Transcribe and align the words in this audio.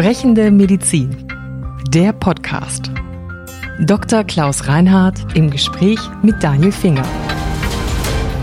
Sprechende 0.00 0.50
Medizin. 0.50 1.14
Der 1.88 2.14
Podcast. 2.14 2.90
Dr. 3.80 4.24
Klaus 4.24 4.66
Reinhardt 4.66 5.36
im 5.36 5.50
Gespräch 5.50 5.98
mit 6.22 6.42
Daniel 6.42 6.72
Finger. 6.72 7.06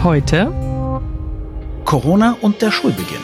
Heute 0.04 0.54
Corona 1.83 2.38
und 2.41 2.62
der 2.62 2.71
Schulbeginn. 2.71 3.17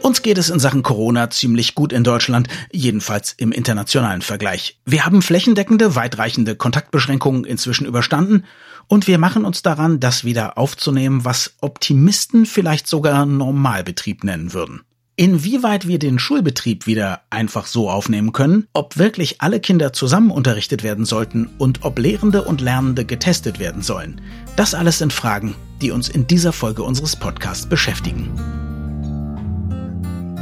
Uns 0.00 0.22
geht 0.22 0.36
es 0.36 0.50
in 0.50 0.58
Sachen 0.58 0.82
Corona 0.82 1.30
ziemlich 1.30 1.76
gut 1.76 1.92
in 1.92 2.02
Deutschland, 2.02 2.48
jedenfalls 2.72 3.34
im 3.38 3.52
internationalen 3.52 4.20
Vergleich. 4.20 4.80
Wir 4.84 5.06
haben 5.06 5.22
flächendeckende, 5.22 5.94
weitreichende 5.94 6.56
Kontaktbeschränkungen 6.56 7.44
inzwischen 7.44 7.86
überstanden 7.86 8.46
und 8.88 9.06
wir 9.06 9.18
machen 9.18 9.44
uns 9.44 9.62
daran, 9.62 10.00
das 10.00 10.24
wieder 10.24 10.58
aufzunehmen, 10.58 11.24
was 11.24 11.54
Optimisten 11.60 12.46
vielleicht 12.46 12.88
sogar 12.88 13.26
Normalbetrieb 13.26 14.24
nennen 14.24 14.52
würden. 14.52 14.80
Inwieweit 15.16 15.86
wir 15.86 15.98
den 15.98 16.18
Schulbetrieb 16.18 16.86
wieder 16.86 17.20
einfach 17.28 17.66
so 17.66 17.90
aufnehmen 17.90 18.32
können, 18.32 18.66
ob 18.72 18.96
wirklich 18.96 19.42
alle 19.42 19.60
Kinder 19.60 19.92
zusammen 19.92 20.30
unterrichtet 20.30 20.82
werden 20.82 21.04
sollten 21.04 21.50
und 21.58 21.84
ob 21.84 21.98
Lehrende 21.98 22.42
und 22.44 22.62
Lernende 22.62 23.04
getestet 23.04 23.58
werden 23.58 23.82
sollen, 23.82 24.22
das 24.56 24.72
alles 24.72 24.96
sind 24.96 25.12
Fragen, 25.12 25.54
die 25.82 25.90
uns 25.90 26.08
in 26.08 26.26
dieser 26.26 26.54
Folge 26.54 26.82
unseres 26.82 27.14
Podcasts 27.14 27.66
beschäftigen. 27.66 28.30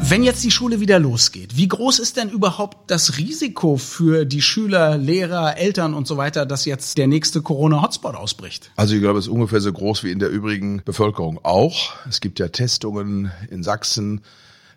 Wenn 0.03 0.23
jetzt 0.23 0.45
die 0.45 0.53
Schule 0.53 0.79
wieder 0.79 1.01
losgeht, 1.01 1.57
wie 1.57 1.67
groß 1.67 1.99
ist 1.99 2.17
denn 2.17 2.31
überhaupt 2.31 2.93
das 2.93 3.19
Risiko 3.19 3.77
für 3.77 4.25
die 4.25 4.41
Schüler, 4.41 4.97
Lehrer, 4.97 5.57
Eltern 5.57 5.95
und 5.95 6.07
so 6.07 6.17
weiter, 6.17 6.47
dass 6.47 6.65
jetzt 6.65 6.97
der 6.97 7.09
nächste 7.09 7.43
Corona-Hotspot 7.43 8.15
ausbricht? 8.15 8.71
Also 8.77 8.95
ich 8.95 9.01
glaube, 9.01 9.19
es 9.19 9.27
ist 9.27 9.33
ungefähr 9.33 9.61
so 9.61 9.73
groß 9.73 10.05
wie 10.05 10.13
in 10.13 10.21
der 10.21 10.31
übrigen 10.31 10.81
Bevölkerung 10.85 11.41
auch. 11.43 11.95
Es 12.09 12.21
gibt 12.21 12.39
ja 12.39 12.49
Testungen 12.49 13.33
in 13.51 13.65
Sachsen 13.65 14.21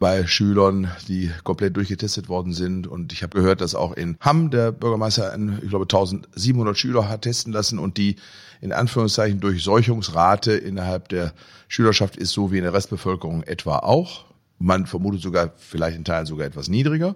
bei 0.04 0.28
Schülern, 0.28 0.92
die 1.08 1.32
komplett 1.46 1.78
durchgetestet 1.78 2.28
worden 2.28 2.52
sind. 2.52 2.88
Und 2.88 3.14
ich 3.14 3.24
habe 3.24 3.38
gehört, 3.38 3.62
dass 3.62 3.74
auch 3.74 3.94
in 3.94 4.18
Hamm 4.20 4.50
der 4.50 4.74
Bürgermeister, 4.74 5.34
ich 5.62 5.70
glaube, 5.70 5.86
1700 5.86 6.78
Schüler 6.78 7.08
hat 7.08 7.22
testen 7.22 7.54
lassen 7.54 7.80
und 7.80 7.96
die 7.96 8.18
in 8.60 8.74
Anführungszeichen 8.74 9.40
Durchseuchungsrate 9.40 10.52
innerhalb 10.56 11.08
der 11.08 11.32
Schülerschaft 11.70 12.18
ist 12.18 12.34
so 12.34 12.52
wie 12.52 12.58
in 12.58 12.66
der 12.66 12.74
Restbevölkerung 12.74 13.44
etwa 13.44 13.78
auch. 13.78 14.26
Man 14.60 14.88
vermutet 14.88 15.22
sogar 15.22 15.54
vielleicht 15.56 15.96
in 15.96 16.04
Teilen 16.04 16.26
sogar 16.26 16.48
etwas 16.48 16.68
niedriger. 16.68 17.16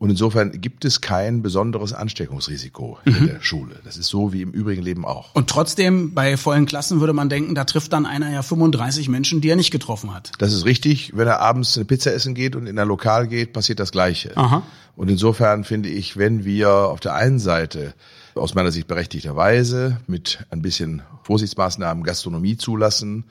Und 0.00 0.08
insofern 0.08 0.62
gibt 0.62 0.86
es 0.86 1.02
kein 1.02 1.42
besonderes 1.42 1.92
Ansteckungsrisiko 1.92 2.98
mhm. 3.04 3.16
in 3.16 3.26
der 3.26 3.42
Schule. 3.42 3.76
Das 3.84 3.98
ist 3.98 4.08
so 4.08 4.32
wie 4.32 4.40
im 4.40 4.50
übrigen 4.50 4.80
Leben 4.80 5.04
auch. 5.04 5.34
Und 5.34 5.50
trotzdem, 5.50 6.14
bei 6.14 6.38
vollen 6.38 6.64
Klassen 6.64 7.00
würde 7.00 7.12
man 7.12 7.28
denken, 7.28 7.54
da 7.54 7.64
trifft 7.64 7.92
dann 7.92 8.06
einer 8.06 8.30
ja 8.30 8.40
35 8.40 9.10
Menschen, 9.10 9.42
die 9.42 9.50
er 9.50 9.56
nicht 9.56 9.70
getroffen 9.70 10.14
hat. 10.14 10.32
Das 10.38 10.54
ist 10.54 10.64
richtig. 10.64 11.12
Wenn 11.14 11.28
er 11.28 11.40
abends 11.40 11.76
eine 11.76 11.84
Pizza 11.84 12.14
essen 12.14 12.34
geht 12.34 12.56
und 12.56 12.66
in 12.66 12.78
ein 12.78 12.88
Lokal 12.88 13.28
geht, 13.28 13.52
passiert 13.52 13.78
das 13.78 13.92
Gleiche. 13.92 14.34
Aha. 14.38 14.62
Und 14.96 15.10
insofern 15.10 15.64
finde 15.64 15.90
ich, 15.90 16.16
wenn 16.16 16.46
wir 16.46 16.70
auf 16.70 17.00
der 17.00 17.14
einen 17.14 17.38
Seite 17.38 17.92
aus 18.34 18.54
meiner 18.54 18.72
Sicht 18.72 18.86
berechtigterweise 18.86 19.98
mit 20.06 20.46
ein 20.48 20.62
bisschen 20.62 21.02
Vorsichtsmaßnahmen 21.24 22.04
Gastronomie 22.04 22.56
zulassen, 22.56 23.24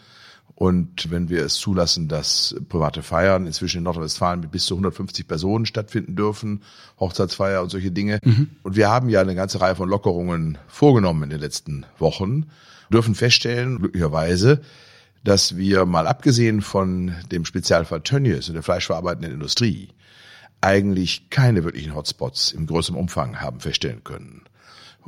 und 0.59 1.09
wenn 1.09 1.29
wir 1.29 1.45
es 1.45 1.53
zulassen, 1.53 2.09
dass 2.09 2.53
private 2.67 3.01
Feiern 3.01 3.47
inzwischen 3.47 3.77
in 3.77 3.85
Nordrhein-Westfalen 3.85 4.41
mit 4.41 4.51
bis 4.51 4.65
zu 4.65 4.73
150 4.73 5.25
Personen 5.25 5.65
stattfinden 5.65 6.17
dürfen, 6.17 6.63
Hochzeitsfeier 6.99 7.63
und 7.63 7.69
solche 7.69 7.91
Dinge. 7.91 8.19
Mhm. 8.25 8.49
Und 8.63 8.75
wir 8.75 8.89
haben 8.89 9.07
ja 9.07 9.21
eine 9.21 9.35
ganze 9.35 9.61
Reihe 9.61 9.77
von 9.77 9.87
Lockerungen 9.87 10.57
vorgenommen 10.67 11.23
in 11.23 11.29
den 11.29 11.39
letzten 11.39 11.85
Wochen, 11.97 12.47
dürfen 12.91 13.15
feststellen, 13.15 13.79
glücklicherweise, 13.79 14.59
dass 15.23 15.55
wir 15.55 15.85
mal 15.85 16.07
abgesehen 16.07 16.59
von 16.59 17.13
dem 17.31 17.45
Spezialfall 17.45 18.01
Tönnies 18.01 18.49
und 18.49 18.55
der 18.55 18.63
fleischverarbeitenden 18.63 19.31
Industrie 19.31 19.91
eigentlich 20.59 21.29
keine 21.29 21.63
wirklichen 21.63 21.95
Hotspots 21.95 22.51
im 22.51 22.67
größeren 22.67 22.99
Umfang 22.99 23.39
haben 23.39 23.61
feststellen 23.61 24.03
können 24.03 24.41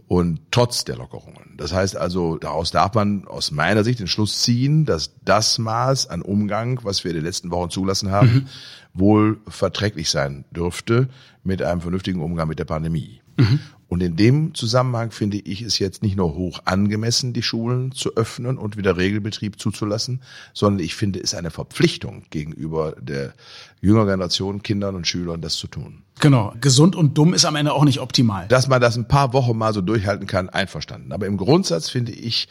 und 0.07 0.39
trotz 0.51 0.83
der 0.83 0.97
Lockerungen. 0.97 1.55
Das 1.57 1.73
heißt 1.73 1.95
also, 1.95 2.37
daraus 2.37 2.71
darf 2.71 2.93
man 2.93 3.27
aus 3.27 3.51
meiner 3.51 3.83
Sicht 3.83 3.99
den 3.99 4.07
Schluss 4.07 4.41
ziehen, 4.41 4.85
dass 4.85 5.11
das 5.23 5.57
Maß 5.57 6.07
an 6.07 6.21
Umgang, 6.21 6.79
was 6.83 7.03
wir 7.03 7.11
in 7.11 7.17
den 7.17 7.25
letzten 7.25 7.51
Wochen 7.51 7.69
zulassen 7.69 8.11
haben, 8.11 8.33
mhm. 8.33 8.47
wohl 8.93 9.39
verträglich 9.47 10.09
sein 10.09 10.45
dürfte 10.51 11.09
mit 11.43 11.61
einem 11.61 11.81
vernünftigen 11.81 12.21
Umgang 12.21 12.47
mit 12.47 12.59
der 12.59 12.65
Pandemie. 12.65 13.21
Mhm. 13.37 13.59
Und 13.91 14.01
in 14.01 14.15
dem 14.15 14.55
Zusammenhang 14.55 15.11
finde 15.11 15.37
ich 15.37 15.61
es 15.61 15.77
jetzt 15.77 16.01
nicht 16.01 16.15
nur 16.15 16.33
hoch 16.35 16.61
angemessen, 16.63 17.33
die 17.33 17.43
Schulen 17.43 17.91
zu 17.91 18.15
öffnen 18.15 18.57
und 18.57 18.77
wieder 18.77 18.95
Regelbetrieb 18.95 19.59
zuzulassen, 19.59 20.21
sondern 20.53 20.81
ich 20.81 20.95
finde 20.95 21.19
es 21.19 21.35
eine 21.35 21.51
Verpflichtung 21.51 22.23
gegenüber 22.29 22.95
der 23.01 23.33
jüngeren 23.81 24.07
Generation, 24.07 24.63
Kindern 24.63 24.95
und 24.95 25.07
Schülern, 25.07 25.41
das 25.41 25.55
zu 25.55 25.67
tun. 25.67 26.03
Genau. 26.21 26.53
Gesund 26.61 26.95
und 26.95 27.17
dumm 27.17 27.33
ist 27.33 27.43
am 27.43 27.57
Ende 27.57 27.73
auch 27.73 27.83
nicht 27.83 27.99
optimal. 27.99 28.47
Dass 28.47 28.69
man 28.69 28.79
das 28.79 28.95
ein 28.95 29.09
paar 29.09 29.33
Wochen 29.33 29.57
mal 29.57 29.73
so 29.73 29.81
durchhalten 29.81 30.25
kann, 30.25 30.47
einverstanden. 30.47 31.11
Aber 31.11 31.25
im 31.25 31.35
Grundsatz 31.35 31.89
finde 31.89 32.13
ich, 32.13 32.47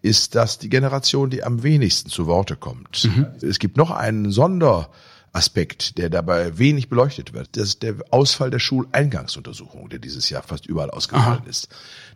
ist 0.00 0.36
das 0.36 0.60
die 0.60 0.68
Generation, 0.68 1.28
die 1.28 1.42
am 1.42 1.64
wenigsten 1.64 2.08
zu 2.08 2.28
Worte 2.28 2.54
kommt. 2.54 3.10
Mhm. 3.12 3.26
Es 3.42 3.58
gibt 3.58 3.76
noch 3.76 3.90
einen 3.90 4.30
Sonder 4.30 4.90
Aspekt, 5.34 5.98
der 5.98 6.10
dabei 6.10 6.58
wenig 6.58 6.88
beleuchtet 6.88 7.32
wird. 7.32 7.56
Das 7.56 7.64
ist 7.64 7.82
der 7.82 7.96
Ausfall 8.10 8.50
der 8.50 8.60
Schuleingangsuntersuchung, 8.60 9.88
der 9.88 9.98
dieses 9.98 10.30
Jahr 10.30 10.44
fast 10.44 10.64
überall 10.66 10.90
ausgefallen 10.90 11.40
Aha. 11.42 11.48
ist. 11.48 11.68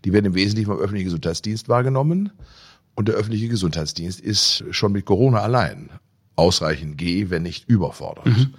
Die 0.04 0.12
werden 0.12 0.26
im 0.26 0.34
Wesentlichen 0.34 0.70
vom 0.70 0.78
öffentlichen 0.78 1.06
Gesundheitsdienst 1.06 1.68
wahrgenommen. 1.68 2.30
Und 2.94 3.08
der 3.08 3.16
öffentliche 3.16 3.48
Gesundheitsdienst 3.48 4.20
ist 4.20 4.64
schon 4.70 4.92
mit 4.92 5.04
Corona 5.04 5.40
allein 5.40 5.90
ausreichend 6.36 6.96
G, 6.96 7.30
wenn 7.30 7.42
nicht 7.42 7.68
überfordert. 7.68 8.26
Mhm. 8.26 8.54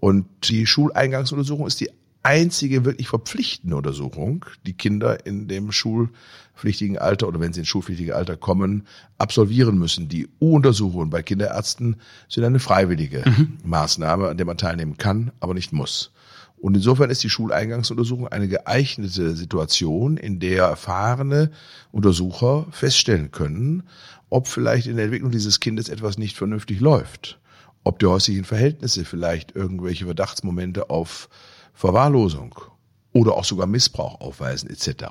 Und 0.00 0.26
die 0.48 0.66
Schuleingangsuntersuchung 0.66 1.66
ist 1.66 1.80
die 1.80 1.90
einzige 2.22 2.84
wirklich 2.84 3.08
verpflichtende 3.08 3.76
Untersuchung, 3.76 4.44
die 4.66 4.74
Kinder 4.74 5.24
in 5.26 5.48
dem 5.48 5.72
schulpflichtigen 5.72 6.98
Alter 6.98 7.28
oder 7.28 7.40
wenn 7.40 7.52
sie 7.52 7.60
ins 7.60 7.68
schulpflichtige 7.68 8.14
Alter 8.14 8.36
kommen, 8.36 8.86
absolvieren 9.18 9.78
müssen. 9.78 10.08
Die 10.08 10.28
U-Untersuchungen 10.40 11.10
bei 11.10 11.22
Kinderärzten 11.22 11.96
sind 12.28 12.44
eine 12.44 12.60
freiwillige 12.60 13.24
mhm. 13.26 13.58
Maßnahme, 13.64 14.28
an 14.28 14.36
der 14.36 14.46
man 14.46 14.58
teilnehmen 14.58 14.98
kann, 14.98 15.32
aber 15.40 15.54
nicht 15.54 15.72
muss. 15.72 16.12
Und 16.60 16.74
insofern 16.74 17.08
ist 17.08 17.24
die 17.24 17.30
Schuleingangsuntersuchung 17.30 18.28
eine 18.28 18.46
geeignete 18.46 19.34
Situation, 19.34 20.18
in 20.18 20.40
der 20.40 20.64
erfahrene 20.64 21.50
Untersucher 21.90 22.66
feststellen 22.70 23.30
können, 23.30 23.84
ob 24.28 24.46
vielleicht 24.46 24.86
in 24.86 24.96
der 24.96 25.06
Entwicklung 25.06 25.30
dieses 25.30 25.60
Kindes 25.60 25.88
etwas 25.88 26.18
nicht 26.18 26.36
vernünftig 26.36 26.80
läuft, 26.80 27.40
ob 27.82 27.98
die 27.98 28.06
häuslichen 28.06 28.44
Verhältnisse 28.44 29.06
vielleicht 29.06 29.56
irgendwelche 29.56 30.04
Verdachtsmomente 30.04 30.90
auf 30.90 31.30
Verwahrlosung 31.80 32.54
oder 33.12 33.32
auch 33.36 33.44
sogar 33.44 33.66
Missbrauch 33.66 34.20
aufweisen 34.20 34.68
etc. 34.68 35.04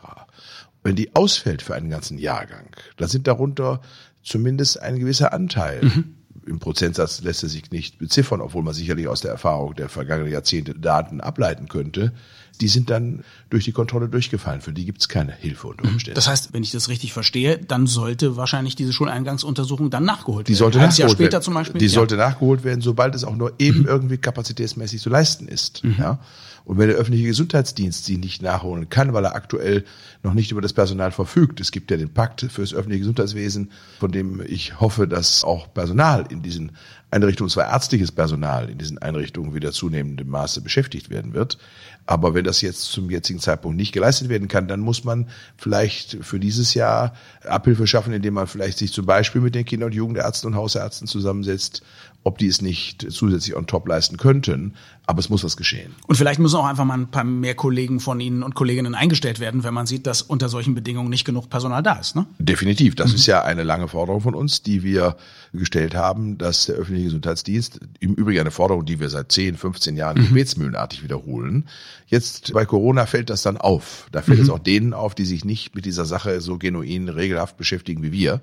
Wenn 0.84 0.96
die 0.96 1.16
ausfällt 1.16 1.64
für 1.64 1.74
einen 1.74 1.90
ganzen 1.90 2.20
Jahrgang, 2.20 2.68
dann 2.98 3.10
sind 3.10 3.26
darunter 3.26 3.82
zumindest 4.22 4.80
ein 4.80 5.00
gewisser 5.00 5.34
Anteil. 5.34 5.84
Mhm. 5.84 6.16
Im 6.50 6.60
Prozentsatz 6.60 7.22
lässt 7.22 7.44
er 7.44 7.50
sich 7.50 7.72
nicht 7.72 8.00
beziffern, 8.00 8.42
obwohl 8.42 8.64
man 8.64 8.74
sicherlich 8.74 9.08
aus 9.08 9.22
der 9.22 9.32
Erfahrung 9.32 9.76
der 9.76 9.90
vergangenen 9.90 10.32
Jahrzehnte 10.32 10.74
Daten 10.74 11.22
ableiten 11.22 11.68
könnte 11.68 12.14
die 12.62 12.68
sind 12.68 12.90
dann 12.90 13.24
durch 13.50 13.66
die 13.66 13.72
Kontrolle 13.72 14.10
durchgefallen. 14.10 14.62
Für 14.62 14.74
die 14.74 14.86
gibt 14.86 15.02
es 15.02 15.08
keine 15.08 15.34
Hilfe 15.34 15.68
unter 15.68 15.86
mhm. 15.86 15.94
Umständen. 15.94 16.16
Das 16.16 16.28
heißt, 16.28 16.54
wenn 16.54 16.64
ich 16.64 16.72
das 16.72 16.90
richtig 16.90 17.14
verstehe, 17.14 17.58
dann 17.58 17.88
sollte 17.88 18.36
wahrscheinlich 18.38 18.76
diese 18.76 18.92
Schuleingangsuntersuchung 18.92 19.90
dann 19.90 20.04
nachgeholt 20.04 20.48
die 20.48 20.54
werden. 20.54 20.58
Sollte 20.58 20.80
Ein 20.80 20.92
Jahr 20.92 21.10
später 21.10 21.34
werden. 21.34 21.44
zum 21.44 21.54
Beispiel. 21.54 21.80
Die 21.80 21.86
ja. 21.86 21.92
sollte 21.92 22.18
nachgeholt 22.18 22.64
werden, 22.64 22.82
sobald 22.82 23.16
es 23.16 23.24
auch 23.24 23.36
nur 23.36 23.54
eben 23.60 23.82
mhm. 23.82 23.88
irgendwie 23.88 24.18
kapazitätsmäßig 24.18 25.02
zu 25.02 25.10
leisten 25.10 25.48
ist. 25.48 25.84
Mhm. 25.84 25.96
Ja? 25.98 26.20
Und 26.66 26.78
wenn 26.78 26.90
der 26.90 26.98
öffentliche 26.98 27.26
Gesundheitsdienst 27.26 28.06
sie 28.06 28.18
nicht 28.18 28.44
nachholen 28.44 28.90
kann, 28.90 29.14
weil 29.14 29.26
er 29.26 29.34
aktuell 29.34 29.86
noch 30.22 30.34
nicht 30.36 30.52
über 30.52 30.62
das 30.62 30.74
Personal 30.74 31.12
verfügt, 31.12 31.60
es 31.62 31.72
gibt 31.72 31.90
ja 31.90 31.98
den 31.98 32.14
Pakt 32.14 32.42
für 32.42 32.62
das 32.62 32.74
öffentliche 32.74 33.00
Gesundheitswesen, 33.00 33.72
von 34.00 34.12
dem 34.12 34.44
ich 34.46 34.80
hoffe, 34.80 35.08
dass 35.08 35.44
auch 35.44 35.74
Personal 35.74 36.26
in 36.30 36.39
diesen 36.40 36.72
Einrichtungen, 37.12 37.50
zwar 37.50 37.72
ärztliches 37.72 38.12
Personal 38.12 38.70
in 38.70 38.78
diesen 38.78 38.98
Einrichtungen 39.00 39.54
wieder 39.54 39.72
zunehmendem 39.72 40.28
Maße 40.28 40.62
beschäftigt 40.62 41.10
werden 41.10 41.34
wird. 41.34 41.58
Aber 42.06 42.34
wenn 42.34 42.44
das 42.44 42.62
jetzt 42.62 42.92
zum 42.92 43.10
jetzigen 43.10 43.40
Zeitpunkt 43.40 43.78
nicht 43.78 43.92
geleistet 43.92 44.30
werden 44.30 44.48
kann, 44.48 44.68
dann 44.68 44.80
muss 44.80 45.04
man 45.04 45.28
vielleicht 45.58 46.18
für 46.22 46.40
dieses 46.40 46.74
Jahr 46.74 47.14
Abhilfe 47.46 47.86
schaffen, 47.88 48.14
indem 48.14 48.36
man 48.36 48.48
vielleicht 48.48 48.80
sich 48.80 48.92
zum 48.92 49.06
Beispiel 49.06 49.42
mit 49.42 49.54
den 49.54 49.66
Kinder- 49.66 49.88
und 49.88 49.94
Jugendärzten 49.94 50.48
und 50.48 50.56
Hausärzten 50.56 51.08
zusammensetzt 51.08 51.84
ob 52.24 52.38
die 52.38 52.48
es 52.48 52.62
nicht 52.62 53.06
zusätzlich 53.12 53.56
on 53.56 53.66
top 53.66 53.88
leisten 53.88 54.18
könnten. 54.18 54.74
Aber 55.06 55.20
es 55.20 55.30
muss 55.30 55.44
was 55.44 55.58
geschehen. 55.58 55.96
Und 56.06 56.18
vielleicht 56.18 56.40
müssen 56.40 56.58
auch 56.58 56.66
einfach 56.66 56.86
mal 56.86 56.96
ein 56.96 57.08
paar 57.08 57.24
mehr 57.24 57.56
Kollegen 57.56 58.00
von 58.00 58.20
Ihnen 58.20 58.44
und 58.44 58.54
Kolleginnen 58.54 58.94
eingestellt 58.94 59.40
werden, 59.40 59.64
wenn 59.64 59.74
man 59.74 59.88
sieht, 59.88 60.06
dass 60.06 60.22
unter 60.22 60.50
solchen 60.50 60.76
Bedingungen 60.76 61.10
nicht 61.10 61.26
genug 61.26 61.50
Personal 61.50 61.82
da 61.82 61.94
ist. 61.94 62.16
Ne? 62.16 62.28
Definitiv. 62.38 62.94
Das 62.94 63.10
mhm. 63.10 63.16
ist 63.16 63.26
ja 63.26 63.44
eine 63.44 63.64
lange 63.64 63.88
Forderung 63.88 64.22
von 64.22 64.36
uns, 64.36 64.62
die 64.62 64.84
wir 64.84 65.16
gestellt 65.52 65.96
haben, 65.96 66.19
dass 66.38 66.66
der 66.66 66.76
öffentliche 66.76 67.06
Gesundheitsdienst, 67.06 67.80
im 68.00 68.14
Übrigen 68.14 68.40
eine 68.40 68.52
Forderung, 68.52 68.86
die 68.86 69.00
wir 69.00 69.10
seit 69.10 69.32
10, 69.32 69.58
15 69.58 69.98
Jahren 69.98 70.20
mhm. 70.20 70.28
gebetsmühlenartig 70.28 71.04
wiederholen. 71.04 71.68
Jetzt 72.08 72.54
bei 72.54 72.66
Corona 72.66 73.06
fällt 73.06 73.30
das 73.30 73.42
dann 73.42 73.58
auf. 73.58 74.08
Da 74.12 74.22
fällt 74.22 74.40
mhm. 74.40 74.46
es 74.46 74.50
auch 74.50 74.60
denen 74.60 74.94
auf, 74.94 75.16
die 75.16 75.26
sich 75.26 75.46
nicht 75.46 75.76
mit 75.76 75.86
dieser 75.86 76.06
Sache 76.06 76.42
so 76.42 76.58
genuin 76.58 77.10
regelhaft 77.10 77.58
beschäftigen 77.58 78.04
wie 78.04 78.12
wir. 78.12 78.42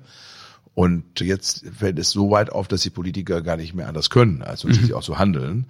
Und 0.74 1.20
jetzt 1.20 1.64
fällt 1.78 1.98
es 1.98 2.10
so 2.10 2.30
weit 2.30 2.50
auf, 2.50 2.68
dass 2.68 2.82
die 2.82 2.90
Politiker 2.90 3.40
gar 3.40 3.56
nicht 3.56 3.74
mehr 3.74 3.88
anders 3.88 4.10
können, 4.10 4.42
als 4.42 4.64
mhm. 4.64 4.74
sie 4.74 4.92
auch 4.92 5.02
so 5.02 5.18
handeln. 5.18 5.66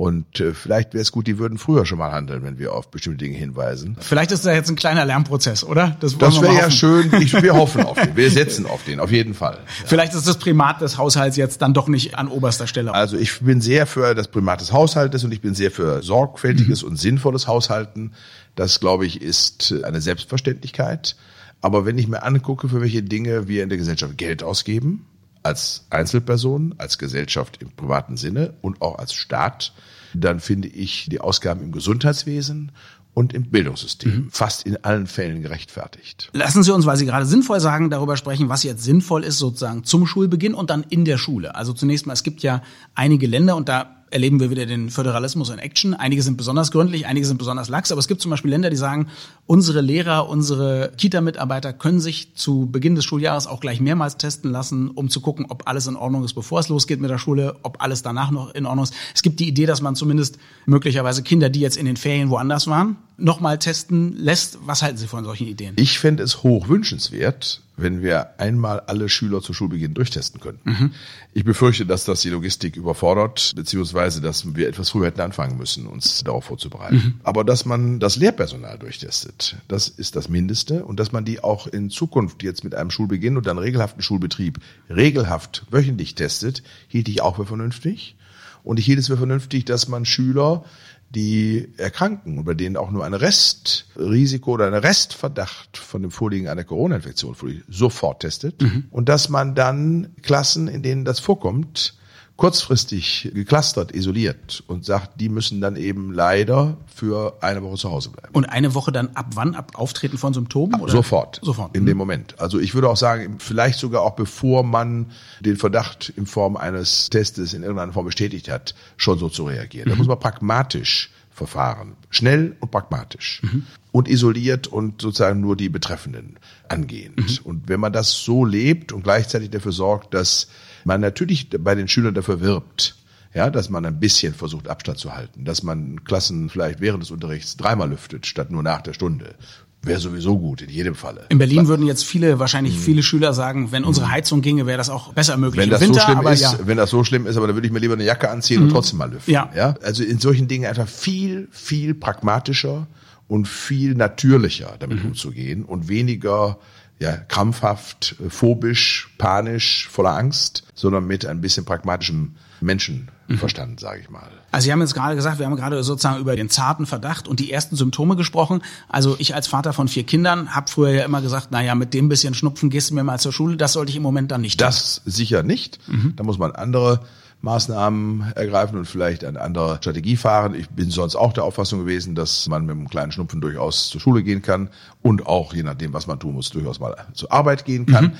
Und 0.00 0.40
äh, 0.40 0.54
vielleicht 0.54 0.94
wäre 0.94 1.02
es 1.02 1.12
gut, 1.12 1.26
die 1.26 1.38
würden 1.38 1.58
früher 1.58 1.84
schon 1.84 1.98
mal 1.98 2.10
handeln, 2.10 2.42
wenn 2.42 2.58
wir 2.58 2.72
auf 2.72 2.90
bestimmte 2.90 3.18
Dinge 3.18 3.36
hinweisen. 3.36 3.98
Vielleicht 4.00 4.32
ist 4.32 4.46
da 4.46 4.54
jetzt 4.54 4.70
ein 4.70 4.76
kleiner 4.76 5.04
Lernprozess, 5.04 5.62
oder? 5.62 5.94
Das, 6.00 6.16
das 6.16 6.40
wäre 6.40 6.54
ja 6.54 6.70
schön. 6.70 7.10
Ich, 7.20 7.34
wir 7.34 7.52
hoffen 7.52 7.82
auf 7.82 8.00
den. 8.00 8.16
Wir 8.16 8.30
setzen 8.30 8.64
auf 8.64 8.82
den, 8.84 8.98
auf 8.98 9.12
jeden 9.12 9.34
Fall. 9.34 9.58
Ja. 9.58 9.84
Vielleicht 9.84 10.14
ist 10.14 10.26
das 10.26 10.38
Primat 10.38 10.80
des 10.80 10.96
Haushalts 10.96 11.36
jetzt 11.36 11.60
dann 11.60 11.74
doch 11.74 11.86
nicht 11.86 12.14
an 12.14 12.28
oberster 12.28 12.66
Stelle. 12.66 12.94
Also 12.94 13.18
ich 13.18 13.40
bin 13.40 13.60
sehr 13.60 13.86
für 13.86 14.14
das 14.14 14.28
Primat 14.28 14.62
des 14.62 14.72
Haushaltes 14.72 15.22
und 15.22 15.32
ich 15.32 15.42
bin 15.42 15.54
sehr 15.54 15.70
für 15.70 16.02
sorgfältiges 16.02 16.82
mhm. 16.82 16.88
und 16.88 16.96
sinnvolles 16.96 17.46
Haushalten. 17.46 18.14
Das, 18.56 18.80
glaube 18.80 19.04
ich, 19.04 19.20
ist 19.20 19.74
eine 19.84 20.00
Selbstverständlichkeit. 20.00 21.14
Aber 21.60 21.84
wenn 21.84 21.98
ich 21.98 22.08
mir 22.08 22.22
angucke, 22.22 22.70
für 22.70 22.80
welche 22.80 23.02
Dinge 23.02 23.48
wir 23.48 23.62
in 23.62 23.68
der 23.68 23.76
Gesellschaft 23.76 24.16
Geld 24.16 24.42
ausgeben, 24.42 25.04
als 25.42 25.86
Einzelperson, 25.90 26.74
als 26.78 26.98
Gesellschaft 26.98 27.62
im 27.62 27.70
privaten 27.70 28.16
Sinne 28.16 28.54
und 28.60 28.82
auch 28.82 28.98
als 28.98 29.14
Staat, 29.14 29.72
dann 30.14 30.40
finde 30.40 30.68
ich 30.68 31.08
die 31.08 31.20
Ausgaben 31.20 31.62
im 31.62 31.72
Gesundheitswesen 31.72 32.72
und 33.14 33.32
im 33.32 33.50
Bildungssystem 33.50 34.14
mhm. 34.14 34.30
fast 34.30 34.64
in 34.64 34.82
allen 34.84 35.06
Fällen 35.06 35.42
gerechtfertigt. 35.42 36.30
Lassen 36.32 36.62
Sie 36.62 36.72
uns, 36.72 36.86
weil 36.86 36.96
Sie 36.96 37.06
gerade 37.06 37.26
sinnvoll 37.26 37.60
sagen, 37.60 37.90
darüber 37.90 38.16
sprechen, 38.16 38.48
was 38.48 38.62
jetzt 38.62 38.82
sinnvoll 38.82 39.24
ist, 39.24 39.38
sozusagen 39.38 39.84
zum 39.84 40.06
Schulbeginn 40.06 40.54
und 40.54 40.70
dann 40.70 40.84
in 40.88 41.04
der 41.04 41.18
Schule. 41.18 41.54
Also 41.54 41.72
zunächst 41.72 42.06
mal, 42.06 42.12
es 42.12 42.22
gibt 42.22 42.42
ja 42.42 42.62
einige 42.94 43.26
Länder 43.26 43.56
und 43.56 43.68
da 43.68 44.00
erleben 44.10 44.40
wir 44.40 44.50
wieder 44.50 44.66
den 44.66 44.90
Föderalismus 44.90 45.50
in 45.50 45.58
Action. 45.58 45.94
Einige 45.94 46.22
sind 46.22 46.36
besonders 46.36 46.70
gründlich, 46.70 47.06
einige 47.06 47.26
sind 47.26 47.38
besonders 47.38 47.68
lax, 47.68 47.92
aber 47.92 48.00
es 48.00 48.08
gibt 48.08 48.20
zum 48.20 48.30
Beispiel 48.30 48.50
Länder, 48.50 48.70
die 48.70 48.76
sagen, 48.76 49.08
unsere 49.46 49.80
Lehrer, 49.80 50.28
unsere 50.28 50.92
Kita-Mitarbeiter 50.96 51.72
können 51.72 52.00
sich 52.00 52.34
zu 52.34 52.68
Beginn 52.70 52.94
des 52.94 53.04
Schuljahres 53.04 53.46
auch 53.46 53.60
gleich 53.60 53.80
mehrmals 53.80 54.16
testen 54.16 54.50
lassen, 54.50 54.90
um 54.90 55.08
zu 55.08 55.20
gucken, 55.20 55.46
ob 55.48 55.68
alles 55.68 55.86
in 55.86 55.96
Ordnung 55.96 56.24
ist, 56.24 56.34
bevor 56.34 56.60
es 56.60 56.68
losgeht 56.68 57.00
mit 57.00 57.10
der 57.10 57.18
Schule, 57.18 57.56
ob 57.62 57.82
alles 57.82 58.02
danach 58.02 58.30
noch 58.30 58.54
in 58.54 58.66
Ordnung 58.66 58.84
ist. 58.84 58.94
Es 59.14 59.22
gibt 59.22 59.40
die 59.40 59.48
Idee, 59.48 59.66
dass 59.66 59.80
man 59.80 59.94
zumindest 59.94 60.38
möglicherweise 60.66 61.22
Kinder, 61.22 61.48
die 61.48 61.60
jetzt 61.60 61.76
in 61.76 61.86
den 61.86 61.96
Ferien 61.96 62.30
woanders 62.30 62.66
waren, 62.66 62.96
nochmal 63.20 63.58
testen 63.58 64.16
lässt. 64.16 64.58
Was 64.66 64.82
halten 64.82 64.96
Sie 64.96 65.06
von 65.06 65.24
solchen 65.24 65.46
Ideen? 65.46 65.74
Ich 65.76 65.98
fände 65.98 66.22
es 66.22 66.42
hoch 66.42 66.68
wünschenswert, 66.68 67.62
wenn 67.76 68.02
wir 68.02 68.38
einmal 68.38 68.80
alle 68.80 69.08
Schüler 69.08 69.40
zu 69.40 69.52
Schulbeginn 69.52 69.94
durchtesten 69.94 70.40
können. 70.40 70.58
Mhm. 70.64 70.90
Ich 71.32 71.44
befürchte, 71.44 71.86
dass 71.86 72.04
das 72.04 72.20
die 72.20 72.30
Logistik 72.30 72.76
überfordert, 72.76 73.52
beziehungsweise 73.56 74.20
dass 74.20 74.54
wir 74.54 74.68
etwas 74.68 74.90
früher 74.90 75.06
hätten 75.06 75.20
anfangen 75.20 75.56
müssen, 75.56 75.86
uns 75.86 76.22
darauf 76.24 76.44
vorzubereiten. 76.44 76.96
Mhm. 76.96 77.20
Aber 77.22 77.44
dass 77.44 77.64
man 77.64 78.00
das 78.00 78.16
Lehrpersonal 78.16 78.78
durchtestet, 78.78 79.56
das 79.68 79.88
ist 79.88 80.16
das 80.16 80.28
Mindeste 80.28 80.84
und 80.84 81.00
dass 81.00 81.12
man 81.12 81.24
die 81.24 81.42
auch 81.42 81.66
in 81.66 81.90
Zukunft 81.90 82.42
jetzt 82.42 82.64
mit 82.64 82.74
einem 82.74 82.90
Schulbeginn 82.90 83.36
und 83.36 83.46
dann 83.46 83.58
regelhaften 83.58 84.02
Schulbetrieb 84.02 84.58
regelhaft 84.88 85.64
wöchentlich 85.70 86.14
testet, 86.14 86.62
hielt 86.88 87.08
ich 87.08 87.22
auch 87.22 87.36
für 87.36 87.46
vernünftig. 87.46 88.16
Und 88.62 88.78
ich 88.78 88.86
hielt 88.86 88.98
es 88.98 89.06
für 89.08 89.16
vernünftig, 89.16 89.64
dass 89.64 89.88
man 89.88 90.04
Schüler 90.04 90.64
die 91.10 91.72
erkranken 91.76 92.38
und 92.38 92.44
bei 92.44 92.54
denen 92.54 92.76
auch 92.76 92.90
nur 92.92 93.04
ein 93.04 93.14
Restrisiko 93.14 94.52
oder 94.52 94.68
ein 94.68 94.74
Restverdacht 94.74 95.76
von 95.76 96.02
dem 96.02 96.12
Vorliegen 96.12 96.46
einer 96.46 96.62
Corona-Infektion 96.62 97.34
sofort 97.68 98.20
testet 98.20 98.62
mhm. 98.62 98.84
und 98.90 99.08
dass 99.08 99.28
man 99.28 99.56
dann 99.56 100.14
Klassen, 100.22 100.68
in 100.68 100.82
denen 100.82 101.04
das 101.04 101.18
vorkommt, 101.18 101.98
kurzfristig 102.40 103.32
geklustert, 103.34 103.92
isoliert 103.92 104.64
und 104.66 104.86
sagt, 104.86 105.20
die 105.20 105.28
müssen 105.28 105.60
dann 105.60 105.76
eben 105.76 106.10
leider 106.10 106.78
für 106.86 107.36
eine 107.42 107.62
Woche 107.62 107.76
zu 107.76 107.90
Hause 107.90 108.08
bleiben. 108.08 108.30
Und 108.32 108.46
eine 108.46 108.74
Woche 108.74 108.92
dann 108.92 109.10
ab 109.14 109.26
wann? 109.34 109.54
Ab 109.54 109.72
Auftreten 109.74 110.16
von 110.16 110.32
Symptomen? 110.32 110.74
Ab, 110.76 110.80
oder? 110.80 110.90
Sofort. 110.90 111.38
Sofort. 111.42 111.76
In 111.76 111.82
mhm. 111.82 111.88
dem 111.88 111.98
Moment. 111.98 112.40
Also 112.40 112.58
ich 112.58 112.72
würde 112.72 112.88
auch 112.88 112.96
sagen, 112.96 113.36
vielleicht 113.40 113.78
sogar 113.78 114.00
auch 114.00 114.16
bevor 114.16 114.62
man 114.62 115.10
den 115.40 115.58
Verdacht 115.58 116.14
in 116.16 116.24
Form 116.24 116.56
eines 116.56 117.10
Testes 117.10 117.52
in 117.52 117.62
irgendeiner 117.62 117.92
Form 117.92 118.06
bestätigt 118.06 118.48
hat, 118.48 118.74
schon 118.96 119.18
so 119.18 119.28
zu 119.28 119.44
reagieren. 119.44 119.88
Mhm. 119.88 119.90
Da 119.90 119.96
muss 119.98 120.06
man 120.06 120.18
pragmatisch 120.18 121.10
verfahren. 121.40 121.96
Schnell 122.10 122.56
und 122.60 122.70
pragmatisch. 122.70 123.40
Mhm. 123.42 123.64
Und 123.92 124.08
isoliert 124.08 124.66
und 124.66 125.00
sozusagen 125.00 125.40
nur 125.40 125.56
die 125.56 125.70
Betreffenden 125.70 126.38
angehend. 126.68 127.16
Mhm. 127.16 127.38
Und 127.44 127.68
wenn 127.68 127.80
man 127.80 127.92
das 127.92 128.12
so 128.12 128.44
lebt 128.44 128.92
und 128.92 129.02
gleichzeitig 129.02 129.50
dafür 129.50 129.72
sorgt, 129.72 130.12
dass 130.12 130.48
man 130.84 131.00
natürlich 131.00 131.48
bei 131.50 131.74
den 131.74 131.88
Schülern 131.88 132.14
dafür 132.14 132.40
wirbt, 132.40 132.96
ja, 133.32 133.48
dass 133.48 133.70
man 133.70 133.86
ein 133.86 134.00
bisschen 134.00 134.34
versucht 134.34 134.68
Abstand 134.68 134.98
zu 134.98 135.14
halten, 135.14 135.44
dass 135.44 135.62
man 135.62 136.04
Klassen 136.04 136.50
vielleicht 136.50 136.80
während 136.80 137.02
des 137.02 137.10
Unterrichts 137.10 137.56
dreimal 137.56 137.88
lüftet 137.88 138.26
statt 138.26 138.50
nur 138.50 138.62
nach 138.62 138.82
der 138.82 138.92
Stunde. 138.92 139.34
Wäre 139.82 139.98
sowieso 139.98 140.38
gut, 140.38 140.60
in 140.60 140.68
jedem 140.68 140.94
Falle. 140.94 141.24
In 141.30 141.38
Berlin 141.38 141.66
würden 141.66 141.86
jetzt 141.86 142.04
viele, 142.04 142.38
wahrscheinlich 142.38 142.74
mhm. 142.74 142.80
viele 142.80 143.02
Schüler 143.02 143.32
sagen, 143.32 143.72
wenn 143.72 143.84
unsere 143.84 144.06
mhm. 144.06 144.10
Heizung 144.12 144.42
ginge, 144.42 144.66
wäre 144.66 144.76
das 144.76 144.90
auch 144.90 145.14
besser 145.14 145.38
möglich. 145.38 145.62
Wenn 145.62 145.70
das 145.70 145.80
Winter, 145.80 146.00
so 146.00 146.06
schlimm 146.06 146.26
ist, 146.26 146.40
ja. 146.42 146.58
wenn 146.64 146.76
das 146.76 146.90
so 146.90 147.02
schlimm 147.02 147.26
ist, 147.26 147.36
aber 147.38 147.46
dann 147.46 147.56
würde 147.56 147.66
ich 147.66 147.72
mir 147.72 147.78
lieber 147.78 147.94
eine 147.94 148.04
Jacke 148.04 148.28
anziehen 148.28 148.58
mhm. 148.58 148.66
und 148.66 148.72
trotzdem 148.72 148.98
mal 148.98 149.10
lüften. 149.10 149.32
Ja. 149.32 149.50
ja. 149.56 149.74
Also 149.82 150.02
in 150.02 150.18
solchen 150.18 150.48
Dingen 150.48 150.66
einfach 150.66 150.86
viel, 150.86 151.48
viel 151.50 151.94
pragmatischer 151.94 152.88
und 153.26 153.48
viel 153.48 153.94
natürlicher 153.94 154.74
damit 154.78 155.02
mhm. 155.02 155.10
umzugehen 155.10 155.64
und 155.64 155.88
weniger 155.88 156.58
ja, 156.98 157.16
krampfhaft, 157.16 158.16
äh, 158.24 158.28
phobisch, 158.28 159.14
panisch, 159.16 159.88
voller 159.90 160.14
Angst, 160.16 160.64
sondern 160.74 161.06
mit 161.06 161.24
ein 161.24 161.40
bisschen 161.40 161.64
pragmatischem 161.64 162.34
Menschenverstand, 162.60 163.72
mhm. 163.72 163.78
sage 163.78 164.00
ich 164.00 164.10
mal. 164.10 164.28
Also 164.50 164.64
Sie 164.64 164.72
haben 164.72 164.80
jetzt 164.80 164.94
gerade 164.94 165.14
gesagt, 165.14 165.38
wir 165.38 165.46
haben 165.46 165.56
gerade 165.56 165.82
sozusagen 165.82 166.20
über 166.20 166.36
den 166.36 166.48
zarten 166.48 166.86
Verdacht 166.86 167.28
und 167.28 167.40
die 167.40 167.52
ersten 167.52 167.76
Symptome 167.76 168.16
gesprochen. 168.16 168.62
Also 168.88 169.16
ich 169.18 169.34
als 169.34 169.46
Vater 169.46 169.72
von 169.72 169.88
vier 169.88 170.04
Kindern 170.04 170.54
habe 170.54 170.70
früher 170.70 170.90
ja 170.90 171.04
immer 171.04 171.22
gesagt, 171.22 171.48
na 171.50 171.62
ja, 171.62 171.74
mit 171.74 171.94
dem 171.94 172.08
bisschen 172.08 172.34
Schnupfen 172.34 172.70
gehst 172.70 172.90
du 172.90 172.94
mir 172.94 173.04
mal 173.04 173.18
zur 173.18 173.32
Schule. 173.32 173.56
Das 173.56 173.72
sollte 173.72 173.90
ich 173.90 173.96
im 173.96 174.02
Moment 174.02 174.30
dann 174.30 174.40
nicht. 174.40 174.60
Das 174.60 175.02
sicher 175.04 175.42
nicht. 175.42 175.78
Mhm. 175.88 176.14
Da 176.16 176.24
muss 176.24 176.38
man 176.38 176.52
andere 176.52 177.00
Maßnahmen 177.42 178.32
ergreifen 178.34 178.78
und 178.78 178.84
vielleicht 178.84 179.24
eine 179.24 179.40
andere 179.40 179.76
Strategie 179.76 180.16
fahren. 180.16 180.54
Ich 180.54 180.68
bin 180.68 180.90
sonst 180.90 181.16
auch 181.16 181.32
der 181.32 181.44
Auffassung 181.44 181.80
gewesen, 181.80 182.14
dass 182.14 182.46
man 182.48 182.66
mit 182.66 182.76
einem 182.76 182.88
kleinen 182.88 183.12
Schnupfen 183.12 183.40
durchaus 183.40 183.88
zur 183.88 184.00
Schule 184.00 184.22
gehen 184.22 184.42
kann 184.42 184.68
und 185.02 185.26
auch, 185.26 185.54
je 185.54 185.62
nachdem, 185.62 185.94
was 185.94 186.06
man 186.06 186.20
tun 186.20 186.34
muss, 186.34 186.50
durchaus 186.50 186.80
mal 186.80 186.94
zur 187.14 187.32
Arbeit 187.32 187.64
gehen 187.64 187.86
kann. 187.86 188.04
Mhm. 188.04 188.12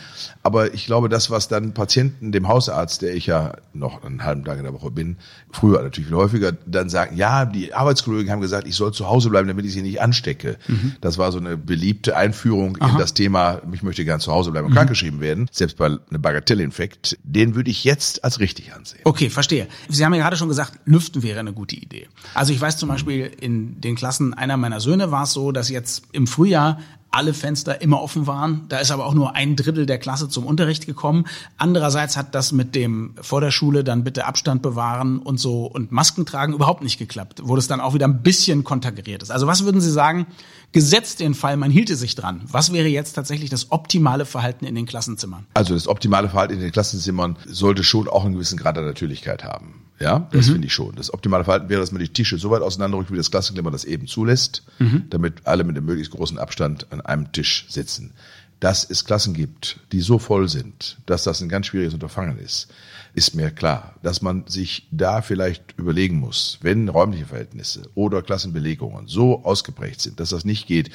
Aber 0.43 0.72
ich 0.72 0.87
glaube, 0.87 1.11
das, 1.11 1.31
was 1.31 1.49
dann 1.49 1.75
Patienten 1.75 2.32
dem 2.32 2.49
Hausarzt, 2.49 3.02
der 3.02 3.14
ich 3.14 3.26
ja 3.26 3.52
noch 3.75 4.02
einen 4.02 4.25
halben 4.25 4.44
Tag 4.44 4.56
in 4.56 4.64
der 4.64 4.72
Woche 4.72 4.90
bin, 4.90 5.19
früher 5.50 5.82
natürlich 5.82 6.08
viel 6.08 6.16
häufiger, 6.16 6.52
dann 6.52 6.88
sagen, 6.88 7.16
ja, 7.16 7.44
die 7.44 7.75
Arbeitskollegen 7.75 8.32
haben 8.32 8.40
gesagt, 8.40 8.66
ich 8.66 8.76
soll 8.76 8.93
zu 8.93 9.06
Hause 9.06 9.28
bleiben, 9.28 9.49
damit 9.49 9.66
ich 9.66 9.73
sie 9.73 9.82
nicht 9.82 10.00
anstecke. 10.00 10.56
Mhm. 10.66 10.94
Das 11.02 11.19
war 11.19 11.31
so 11.31 11.38
eine 11.38 11.58
beliebte 11.58 12.16
Einführung 12.16 12.78
Aha. 12.81 12.93
in 12.93 12.99
das 12.99 13.12
Thema, 13.12 13.61
ich 13.70 13.82
möchte 13.82 14.06
gern 14.06 14.20
zu 14.20 14.32
Hause 14.32 14.50
bleiben 14.50 14.66
und 14.66 14.73
mhm. 14.73 14.76
krankgeschrieben 14.76 15.20
werden, 15.20 15.49
selbst 15.52 15.76
bei 15.76 15.87
einem 15.87 16.23
Bagatellinfekt. 16.23 17.19
Den 17.23 17.55
würde 17.55 17.70
ich 17.70 17.84
jetzt 17.84 18.25
als 18.25 18.40
richtig 18.40 18.73
ansehen. 18.73 19.02
Okay, 19.10 19.28
verstehe. 19.28 19.66
Sie 19.88 20.04
haben 20.04 20.14
ja 20.14 20.20
gerade 20.20 20.36
schon 20.36 20.46
gesagt, 20.46 20.78
Lüften 20.84 21.24
wäre 21.24 21.40
eine 21.40 21.52
gute 21.52 21.74
Idee. 21.74 22.06
Also 22.32 22.52
ich 22.52 22.61
weiß 22.61 22.76
zum 22.76 22.88
Beispiel, 22.88 23.26
in 23.40 23.80
den 23.80 23.96
Klassen 23.96 24.35
einer 24.35 24.56
meiner 24.56 24.78
Söhne 24.78 25.11
war 25.11 25.25
es 25.25 25.32
so, 25.32 25.50
dass 25.50 25.68
jetzt 25.68 26.04
im 26.12 26.28
Frühjahr 26.28 26.78
alle 27.11 27.35
Fenster 27.35 27.81
immer 27.83 28.00
offen 28.00 28.26
waren. 28.26 28.67
Da 28.69 28.79
ist 28.79 28.90
aber 28.90 29.07
auch 29.07 29.14
nur 29.14 29.35
ein 29.35 29.57
Drittel 29.57 29.87
der 29.87 29.99
Klasse 29.99 30.29
zum 30.29 30.47
Unterricht 30.47 30.87
gekommen. 30.87 31.26
Andererseits 31.57 32.17
hat 32.17 32.35
das 32.35 32.52
mit 32.52 32.75
dem 32.75 33.14
vor 33.21 33.40
der 33.40 33.50
Schule 33.50 33.85
dann 33.85 34.05
bitte 34.05 34.26
Abstand 34.26 34.62
bewahren 34.62 35.19
und 35.19 35.38
so 35.38 35.67
und 35.67 35.93
Masken 35.93 36.26
tragen 36.26 36.52
überhaupt 36.52 36.83
nicht 36.83 36.99
geklappt, 36.99 37.40
wo 37.45 37.57
es 37.57 37.67
dann 37.67 37.81
auch 37.81 37.95
wieder 37.95 38.07
ein 38.07 38.23
bisschen 38.23 38.64
konterkariert 38.64 39.23
ist. 39.23 39.31
Also 39.31 39.47
was 39.47 39.64
würden 39.64 39.81
Sie 39.81 39.90
sagen, 39.90 40.26
gesetzt 40.73 41.21
den 41.21 41.35
Fall, 41.35 41.57
man 41.57 41.71
hielte 41.71 41.97
sich 41.97 42.14
dran, 42.14 42.43
was 42.47 42.73
wäre 42.73 42.88
jetzt 42.88 43.12
tatsächlich 43.14 43.50
das 43.50 43.73
optimale 43.73 44.25
Verhalten 44.25 44.64
in 44.64 44.75
den 44.75 44.87
Klassenzimmern? 44.87 45.47
Also 45.55 45.75
das 45.75 45.88
optimale 45.88 46.29
Verhalten 46.29 46.55
in 46.55 46.61
den 46.61 46.73
Klassenzimmern 46.73 47.37
sollte 47.47 47.83
schon 47.83 48.09
auch 48.09 48.25
einen 48.25 48.35
gewissen 48.35 48.59
Grad 48.59 48.76
der 48.76 48.85
Natürlichkeit 48.85 49.45
haben. 49.45 49.75
Ja, 50.00 50.28
das 50.33 50.49
mhm. 50.49 50.52
finde 50.52 50.66
ich 50.66 50.73
schon. 50.73 50.95
Das 50.97 51.12
optimale 51.12 51.45
Verhalten 51.45 51.69
wäre, 51.69 51.80
dass 51.80 51.92
man 51.92 52.00
die 52.00 52.09
Tische 52.09 52.38
so 52.38 52.50
weit 52.50 52.62
auseinanderrückt, 52.62 53.12
wie 53.12 53.19
das 53.19 53.30
Klassenklima 53.30 53.71
das 53.71 53.85
eben 53.85 54.07
zulässt, 54.07 54.62
mhm. 54.78 55.04
damit 55.11 55.47
alle 55.47 55.62
mit 55.62 55.76
einem 55.76 55.85
möglichst 55.85 56.12
großen 56.12 56.38
Abstand 56.38 56.90
an 56.90 57.02
einem 57.02 57.33
Tisch 57.33 57.66
sitzen. 57.69 58.12
Dass 58.61 58.88
es 58.88 59.07
Klassen 59.07 59.33
gibt, 59.33 59.81
die 59.90 60.02
so 60.02 60.19
voll 60.19 60.49
sind, 60.49 60.99
dass 61.07 61.25
das 61.25 61.40
ein 61.40 61.49
ganz 61.49 61.67
schwieriges 61.67 61.95
Unterfangen 61.95 62.38
ist, 62.38 62.69
ist 63.14 63.35
mir 63.35 63.50
klar. 63.50 63.95
Dass 64.02 64.21
man 64.21 64.47
sich 64.47 64.87
da 64.90 65.23
vielleicht 65.23 65.75
überlegen 65.79 66.19
muss, 66.19 66.59
wenn 66.61 66.88
räumliche 66.88 67.26
Verhältnisse 67.26 67.83
oder 67.95 68.23
Klassenbelegungen 68.23 69.09
so 69.09 69.45
ausgeprägt 69.45 70.02
sind, 70.02 70.21
dass 70.21 70.29
das 70.29 70.45
nicht 70.45 70.67
geht, 70.67 70.90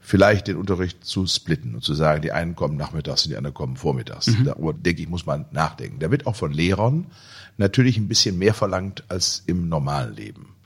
vielleicht 0.00 0.48
den 0.48 0.56
Unterricht 0.56 1.04
zu 1.04 1.26
splitten 1.26 1.74
und 1.74 1.84
zu 1.84 1.94
sagen, 1.94 2.22
die 2.22 2.32
einen 2.32 2.56
kommen 2.56 2.76
nachmittags 2.76 3.24
und 3.24 3.30
die 3.30 3.36
anderen 3.36 3.54
kommen 3.54 3.76
vormittags. 3.76 4.28
Mhm. 4.28 4.44
Darüber, 4.46 4.72
denke 4.72 5.02
ich, 5.02 5.08
muss 5.08 5.26
man 5.26 5.44
nachdenken. 5.52 6.00
Da 6.00 6.10
wird 6.10 6.26
auch 6.26 6.36
von 6.36 6.52
Lehrern 6.52 7.06
natürlich 7.58 7.98
ein 7.98 8.08
bisschen 8.08 8.38
mehr 8.38 8.54
verlangt 8.54 9.04
als 9.08 9.42
im 9.46 9.68
normalen 9.68 10.16
Leben. 10.16 10.56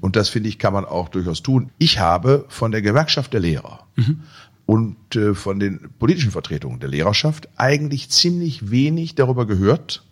Und 0.00 0.16
das 0.16 0.28
finde 0.28 0.48
ich, 0.48 0.58
kann 0.58 0.72
man 0.72 0.84
auch 0.84 1.08
durchaus 1.08 1.42
tun. 1.42 1.70
Ich 1.78 1.98
habe 1.98 2.44
von 2.48 2.70
der 2.70 2.82
Gewerkschaft 2.82 3.32
der 3.32 3.40
Lehrer 3.40 3.86
mhm. 3.96 4.22
Und 4.66 5.16
äh, 5.16 5.34
von 5.34 5.60
den 5.60 5.90
politischen 5.98 6.30
Vertretungen 6.30 6.80
der 6.80 6.88
Lehrerschaft 6.88 7.48
eigentlich 7.56 8.10
ziemlich 8.10 8.70
wenig 8.70 9.14
darüber 9.14 9.46
gehört, 9.46 10.04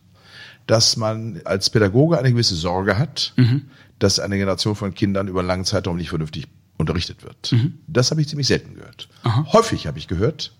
dass 0.67 0.97
man 0.97 1.41
als 1.45 1.71
Pädagoge 1.71 2.19
eine 2.19 2.31
gewisse 2.31 2.55
Sorge 2.55 2.99
hat, 2.99 3.33
mhm. 3.37 3.63
dass 3.99 4.21
eine 4.21 4.37
Generation 4.37 4.77
von 4.77 4.95
Kindern 4.95 5.29
über 5.29 5.41
einen 5.41 5.49
langen 5.49 5.65
Zeitraum 5.65 5.97
nicht 5.97 6.11
vernünftig 6.11 6.47
unterrichtet 6.77 7.23
wird. 7.23 7.53
Mhm. 7.53 7.79
Das 7.87 8.11
habe 8.11 8.21
ich 8.21 8.29
ziemlich 8.29 8.47
selten 8.47 8.75
gehört. 8.75 9.09
Aha. 9.23 9.47
Häufig 9.53 9.87
habe 9.87 9.99
ich 9.99 10.09
gehört, 10.09 10.53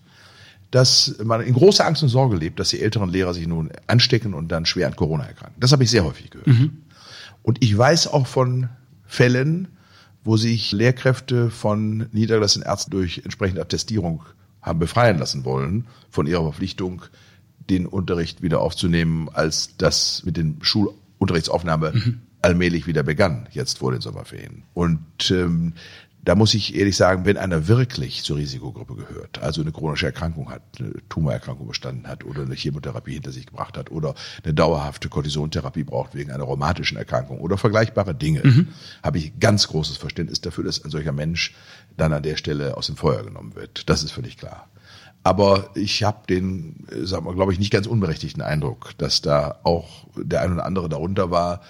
dass 0.71 1.15
man 1.23 1.41
in 1.41 1.53
großer 1.53 1.85
Angst 1.85 2.01
und 2.01 2.09
Sorge 2.09 2.35
lebt, 2.35 2.59
dass 2.59 2.69
die 2.69 2.81
älteren 2.81 3.09
Lehrer 3.09 3.33
sich 3.33 3.47
nun 3.47 3.71
anstecken 3.85 4.33
und 4.33 4.47
dann 4.47 4.65
schwer 4.65 4.87
an 4.87 4.95
Corona 4.95 5.25
erkranken. 5.25 5.59
Das 5.59 5.71
habe 5.71 5.83
ich 5.83 5.91
sehr 5.91 6.03
häufig 6.03 6.31
gehört. 6.31 6.47
Mhm. 6.47 6.81
Und 7.43 7.63
ich 7.63 7.77
weiß 7.77 8.07
auch 8.07 8.25
von 8.25 8.69
Fällen, 9.05 9.67
wo 10.23 10.37
sich 10.37 10.71
Lehrkräfte 10.71 11.49
von 11.49 12.07
niedergelassenen 12.11 12.67
Ärzten 12.67 12.91
durch 12.91 13.21
entsprechende 13.23 13.61
Attestierung 13.61 14.23
haben 14.61 14.79
befreien 14.79 15.17
lassen 15.17 15.43
wollen 15.45 15.85
von 16.09 16.25
ihrer 16.25 16.43
Verpflichtung, 16.43 17.03
den 17.69 17.85
Unterricht 17.85 18.41
wieder 18.41 18.61
aufzunehmen, 18.61 19.29
als 19.33 19.75
das 19.77 20.23
mit 20.25 20.37
den 20.37 20.57
Schulunterrichtsaufnahme 20.61 21.91
mhm. 21.93 22.21
allmählich 22.41 22.87
wieder 22.87 23.03
begann, 23.03 23.47
jetzt 23.51 23.79
vor 23.79 23.91
den 23.91 24.01
Sommerferien. 24.01 24.63
Und 24.73 25.31
ähm, 25.31 25.73
da 26.23 26.35
muss 26.35 26.53
ich 26.53 26.75
ehrlich 26.75 26.95
sagen, 26.95 27.25
wenn 27.25 27.37
einer 27.37 27.67
wirklich 27.67 28.23
zur 28.23 28.37
Risikogruppe 28.37 28.95
gehört, 28.95 29.41
also 29.41 29.61
eine 29.61 29.73
chronische 29.73 30.05
Erkrankung 30.05 30.49
hat, 30.49 30.61
eine 30.79 30.93
Tumorerkrankung 31.09 31.67
bestanden 31.67 32.07
hat 32.07 32.23
oder 32.23 32.43
eine 32.43 32.55
Chemotherapie 32.55 33.13
hinter 33.13 33.31
sich 33.31 33.47
gebracht 33.47 33.77
hat 33.77 33.91
oder 33.91 34.15
eine 34.43 34.53
dauerhafte 34.53 35.09
Cortisontherapie 35.09 35.83
braucht 35.83 36.15
wegen 36.15 36.31
einer 36.31 36.45
rheumatischen 36.45 36.97
Erkrankung 36.97 37.39
oder 37.39 37.57
vergleichbare 37.57 38.15
Dinge, 38.15 38.41
mhm. 38.43 38.69
habe 39.03 39.17
ich 39.17 39.37
ganz 39.39 39.67
großes 39.67 39.97
Verständnis 39.97 40.39
dafür, 40.39 40.63
dass 40.63 40.83
ein 40.83 40.91
solcher 40.91 41.11
Mensch 41.11 41.55
dann 41.97 42.13
an 42.13 42.23
der 42.23 42.37
Stelle 42.37 42.77
aus 42.77 42.87
dem 42.87 42.95
Feuer 42.95 43.23
genommen 43.23 43.55
wird. 43.55 43.89
Das 43.89 44.03
ist 44.03 44.11
völlig 44.11 44.37
klar. 44.37 44.69
Aber 45.23 45.69
ich 45.75 46.03
habe 46.03 46.27
den, 46.27 46.85
sagen 47.03 47.25
wir, 47.25 47.33
glaube 47.33 47.53
ich, 47.53 47.59
nicht 47.59 47.71
ganz 47.71 47.87
unberechtigten 47.87 48.41
Eindruck, 48.41 48.91
dass 48.97 49.21
da 49.21 49.59
auch 49.63 50.07
der 50.15 50.41
ein 50.41 50.53
oder 50.53 50.65
andere 50.65 50.89
darunter 50.89 51.31
war, 51.31 51.61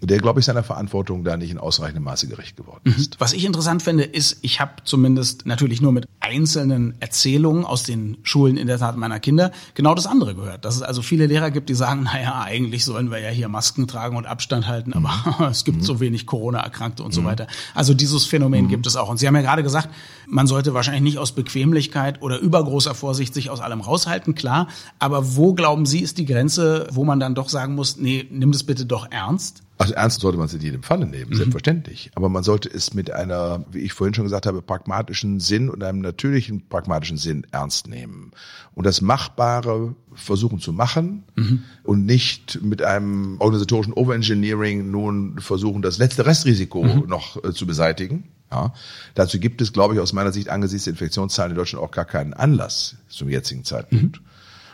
der, 0.00 0.18
glaube 0.18 0.38
ich, 0.40 0.46
seiner 0.46 0.62
Verantwortung 0.62 1.24
da 1.24 1.36
nicht 1.36 1.50
in 1.50 1.58
ausreichendem 1.58 2.04
Maße 2.04 2.28
gerecht 2.28 2.56
geworden 2.56 2.82
mhm. 2.84 2.92
ist. 2.92 3.20
Was 3.20 3.32
ich 3.32 3.44
interessant 3.44 3.82
finde, 3.82 4.04
ist, 4.04 4.38
ich 4.42 4.60
habe 4.60 4.72
zumindest 4.84 5.46
natürlich 5.46 5.80
nur 5.80 5.92
mit 5.92 6.06
einzelnen 6.20 6.94
Erzählungen 7.00 7.64
aus 7.64 7.82
den 7.82 8.18
Schulen 8.22 8.56
in 8.56 8.68
der 8.68 8.78
Tat 8.78 8.96
meiner 8.96 9.18
Kinder 9.18 9.50
genau 9.74 9.94
das 9.94 10.06
andere 10.06 10.34
gehört. 10.34 10.64
Dass 10.64 10.76
es 10.76 10.82
also 10.82 11.02
viele 11.02 11.26
Lehrer 11.26 11.50
gibt, 11.50 11.68
die 11.68 11.74
sagen, 11.74 12.04
naja, 12.04 12.42
eigentlich 12.42 12.84
sollen 12.84 13.10
wir 13.10 13.18
ja 13.18 13.30
hier 13.30 13.48
Masken 13.48 13.88
tragen 13.88 14.16
und 14.16 14.26
Abstand 14.26 14.68
halten, 14.68 14.92
aber 14.92 15.10
mhm. 15.38 15.44
es 15.50 15.64
gibt 15.64 15.78
mhm. 15.78 15.82
so 15.82 15.98
wenig 16.00 16.26
Corona-Erkrankte 16.26 17.02
und 17.02 17.10
mhm. 17.10 17.14
so 17.14 17.24
weiter. 17.24 17.46
Also 17.74 17.92
dieses 17.92 18.24
Phänomen 18.24 18.66
mhm. 18.66 18.68
gibt 18.68 18.86
es 18.86 18.94
auch. 18.94 19.08
Und 19.08 19.18
Sie 19.18 19.26
haben 19.26 19.34
ja 19.34 19.42
gerade 19.42 19.64
gesagt, 19.64 19.88
man 20.28 20.46
sollte 20.46 20.74
wahrscheinlich 20.74 21.02
nicht 21.02 21.18
aus 21.18 21.32
Bequemlichkeit 21.32 22.22
oder 22.22 22.38
übergroßer 22.38 22.94
Vorsicht 22.94 23.34
sich 23.34 23.50
aus 23.50 23.60
allem 23.60 23.80
raushalten, 23.80 24.34
klar. 24.34 24.68
Aber 24.98 25.36
wo 25.36 25.54
glauben 25.54 25.86
Sie, 25.86 26.00
ist 26.00 26.18
die 26.18 26.26
Grenze, 26.26 26.86
wo 26.92 27.04
man 27.04 27.18
dann 27.18 27.34
doch 27.34 27.48
sagen 27.48 27.74
muss, 27.74 27.96
nee, 27.96 28.26
nimm 28.30 28.52
das 28.52 28.62
bitte 28.62 28.86
doch 28.86 29.10
ernst? 29.10 29.62
Also 29.78 29.94
ernst 29.94 30.20
sollte 30.20 30.38
man 30.38 30.46
es 30.46 30.54
in 30.54 30.60
jedem 30.60 30.82
Falle 30.82 31.06
nehmen, 31.06 31.30
mhm. 31.30 31.36
selbstverständlich. 31.36 32.10
Aber 32.16 32.28
man 32.28 32.42
sollte 32.42 32.68
es 32.68 32.94
mit 32.94 33.12
einer, 33.12 33.64
wie 33.70 33.78
ich 33.78 33.92
vorhin 33.92 34.12
schon 34.12 34.24
gesagt 34.24 34.46
habe, 34.46 34.60
pragmatischen 34.60 35.38
Sinn 35.38 35.70
und 35.70 35.84
einem 35.84 36.00
natürlichen 36.00 36.68
pragmatischen 36.68 37.16
Sinn 37.16 37.46
ernst 37.52 37.86
nehmen. 37.86 38.32
Und 38.74 38.84
das 38.84 39.00
Machbare 39.00 39.94
versuchen 40.14 40.58
zu 40.58 40.72
machen 40.72 41.22
mhm. 41.36 41.62
und 41.84 42.06
nicht 42.06 42.60
mit 42.60 42.82
einem 42.82 43.36
organisatorischen 43.38 43.92
Overengineering 43.92 44.90
nun 44.90 45.38
versuchen, 45.38 45.80
das 45.80 45.98
letzte 45.98 46.26
Restrisiko 46.26 46.82
mhm. 46.82 47.08
noch 47.08 47.42
äh, 47.44 47.52
zu 47.52 47.64
beseitigen. 47.64 48.24
Ja, 48.50 48.72
dazu 49.14 49.38
gibt 49.38 49.60
es, 49.60 49.72
glaube 49.72 49.94
ich, 49.94 50.00
aus 50.00 50.12
meiner 50.12 50.32
Sicht 50.32 50.48
angesichts 50.48 50.84
der 50.84 50.92
Infektionszahlen 50.92 51.52
in 51.52 51.56
Deutschland 51.56 51.84
auch 51.84 51.90
gar 51.90 52.06
keinen 52.06 52.32
Anlass 52.32 52.96
zum 53.08 53.28
jetzigen 53.28 53.62
Zeitpunkt. 53.62 54.20
Mhm. 54.20 54.26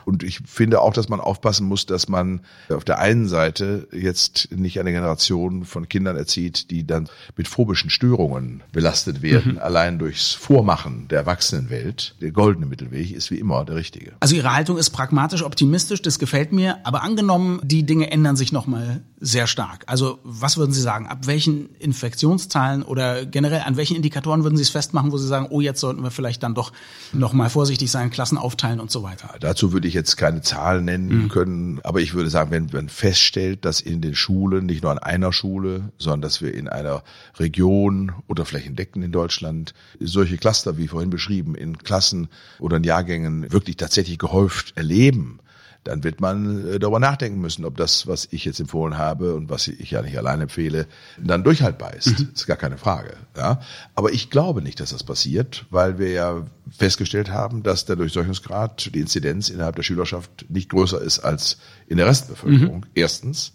Und 0.04 0.23
ich 0.23 0.40
finde 0.46 0.80
auch, 0.80 0.92
dass 0.92 1.08
man 1.08 1.20
aufpassen 1.20 1.66
muss, 1.66 1.87
dass 1.87 2.08
man 2.08 2.40
auf 2.68 2.84
der 2.84 2.99
einen 2.99 3.28
Seite 3.28 3.88
jetzt 3.92 4.49
nicht 4.50 4.78
eine 4.78 4.92
Generation 4.92 5.64
von 5.64 5.88
Kindern 5.88 6.16
erzieht, 6.16 6.70
die 6.70 6.87
dann 6.87 7.08
mit 7.37 7.49
phobischen 7.49 7.90
Störungen 7.90 8.62
belastet 8.73 9.23
werden, 9.23 9.54
mhm. 9.54 9.58
allein 9.58 9.99
durchs 9.99 10.32
Vormachen 10.32 11.08
der 11.08 11.20
Erwachsenenwelt. 11.20 12.16
Der 12.20 12.30
goldene 12.32 12.66
Mittelweg 12.66 13.12
ist 13.12 13.30
wie 13.30 13.38
immer 13.38 13.64
der 13.64 13.76
richtige. 13.76 14.12
Also 14.20 14.34
Ihre 14.37 14.54
Haltung 14.54 14.78
ist 14.78 14.90
pragmatisch, 14.90 15.42
optimistisch, 15.42 16.02
das 16.02 16.18
gefällt 16.18 16.52
mir. 16.52 16.78
Aber 16.84 17.02
angenommen, 17.02 17.61
die 17.62 17.84
Dinge 17.84 18.11
ändern 18.11 18.37
sich 18.37 18.52
nochmal 18.52 19.02
sehr 19.20 19.46
stark. 19.46 19.84
Also 19.87 20.18
was 20.23 20.56
würden 20.56 20.73
Sie 20.73 20.80
sagen? 20.80 21.06
Ab 21.06 21.26
welchen 21.26 21.75
Infektionszahlen 21.76 22.82
oder 22.82 23.25
generell 23.25 23.62
an 23.62 23.76
welchen 23.76 23.96
Indikatoren 23.96 24.44
würden 24.44 24.56
Sie 24.56 24.62
es 24.62 24.70
festmachen, 24.70 25.12
wo 25.12 25.18
Sie 25.18 25.26
sagen, 25.26 25.46
oh, 25.50 25.61
jetzt 25.61 25.80
sollten 25.80 26.02
wir 26.02 26.11
vielleicht 26.11 26.42
dann 26.42 26.54
doch 26.54 26.73
nochmal 27.12 27.49
vorsichtig 27.49 27.90
sein, 27.90 28.11
Klassen 28.11 28.37
aufteilen 28.37 28.80
und 28.80 28.90
so 28.90 29.02
weiter? 29.02 29.30
Ja, 29.32 29.38
dazu 29.38 29.73
würde 29.73 29.88
ich 29.88 29.93
ich 29.94 29.96
jetzt 29.96 30.16
keine 30.16 30.42
Zahlen 30.42 30.84
nennen 30.84 31.24
mhm. 31.24 31.28
können, 31.28 31.80
aber 31.84 32.00
ich 32.00 32.14
würde 32.14 32.28
sagen, 32.28 32.50
wenn 32.50 32.68
man 32.72 32.88
feststellt, 32.88 33.64
dass 33.64 33.80
in 33.80 34.00
den 34.00 34.16
Schulen, 34.16 34.66
nicht 34.66 34.82
nur 34.82 34.90
an 34.90 34.98
einer 34.98 35.32
Schule, 35.32 35.92
sondern 35.98 36.22
dass 36.22 36.42
wir 36.42 36.52
in 36.52 36.68
einer 36.68 37.04
Region 37.38 38.12
oder 38.26 38.44
flächendeckend 38.44 39.04
in 39.04 39.12
Deutschland 39.12 39.72
solche 40.00 40.36
Cluster, 40.36 40.76
wie 40.76 40.88
vorhin 40.88 41.10
beschrieben, 41.10 41.54
in 41.54 41.78
Klassen 41.78 42.28
oder 42.58 42.78
in 42.78 42.84
Jahrgängen 42.84 43.52
wirklich 43.52 43.76
tatsächlich 43.76 44.18
gehäuft 44.18 44.76
erleben, 44.76 45.38
dann 45.85 46.03
wird 46.03 46.21
man 46.21 46.67
äh, 46.67 46.79
darüber 46.79 46.99
nachdenken 46.99 47.41
müssen, 47.41 47.64
ob 47.64 47.76
das, 47.76 48.07
was 48.07 48.26
ich 48.31 48.45
jetzt 48.45 48.61
empfohlen 48.61 48.99
habe 48.99 49.35
und 49.35 49.50
was 49.50 49.69
ich 49.69 49.91
ja 49.91 50.03
nicht 50.03 50.19
allein 50.19 50.41
empfehle, 50.41 50.87
dann 51.19 51.45
durchhaltbar 51.45 51.95
ist. 51.95 52.19
Mhm. 52.19 52.29
Das 52.33 52.43
ist 52.43 52.47
gar 52.47 52.57
keine 52.57 52.79
Frage. 52.79 53.17
Ja? 53.37 53.61
Aber 53.95 54.12
ich 54.12 54.31
glaube 54.31 54.62
nicht, 54.62 54.81
dass 54.81 54.91
das 54.91 55.05
passiert, 55.05 55.67
weil 55.71 55.99
wir 55.99 56.11
ja 56.11 56.45
festgestellt 56.71 57.31
haben, 57.31 57.62
dass 57.62 57.85
der 57.85 57.97
Durchseuchungsgrad, 57.97 58.95
die 58.95 59.00
Inzidenz 59.00 59.50
innerhalb 59.50 59.76
der 59.76 59.83
Schülerschaft 59.83 60.47
nicht 60.49 60.71
größer 60.71 61.00
ist 61.00 61.21
als 61.21 61.59
in 61.87 61.99
der 61.99 62.07
Restbevölkerung. 62.07 62.79
Mhm. 62.79 62.91
Erstens. 62.95 63.53